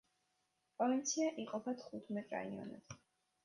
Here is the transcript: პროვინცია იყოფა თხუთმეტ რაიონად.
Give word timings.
პროვინცია 0.79 1.29
იყოფა 1.45 1.77
თხუთმეტ 1.85 2.37
რაიონად. 2.41 3.01